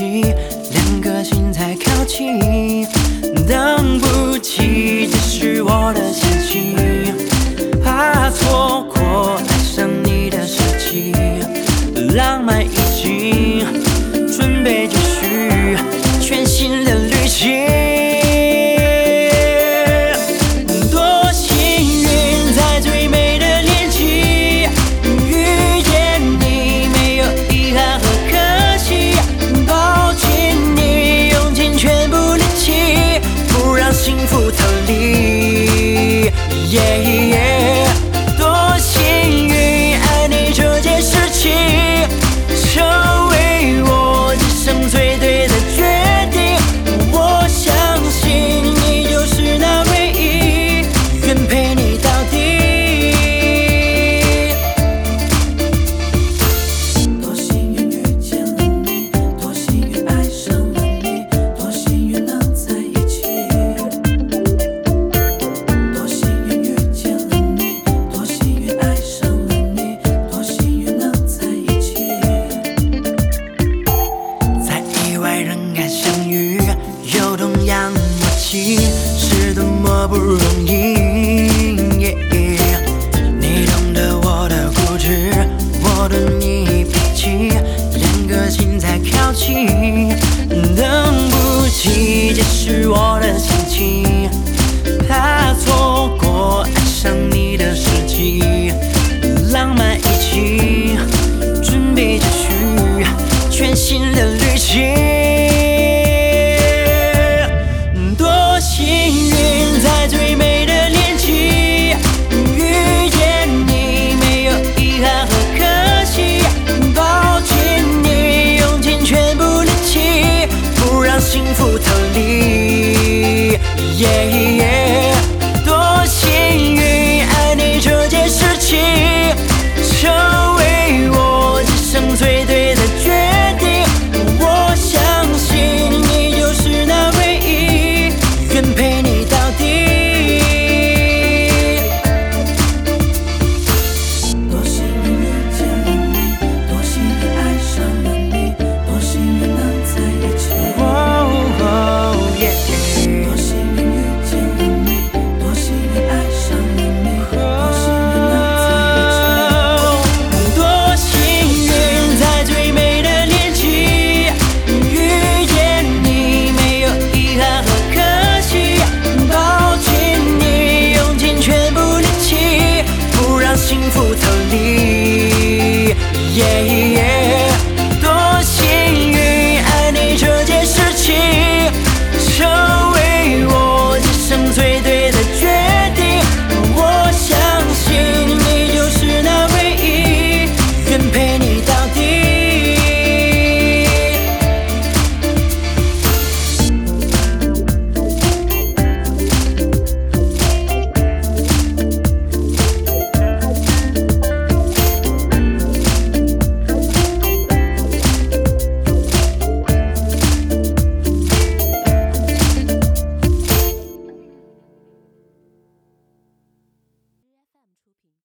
[0.00, 0.22] 起，
[0.72, 2.86] 两颗心在靠近，
[3.46, 6.29] 等不起，这是我的心。
[77.70, 78.00] 样默
[78.36, 78.78] 契
[79.16, 80.72] 是多么不容易，
[83.38, 85.32] 你懂得我的固执，
[85.80, 87.52] 我懂你脾气，
[87.94, 89.68] 两颗心在靠近，
[90.74, 93.39] 等不及解释我的。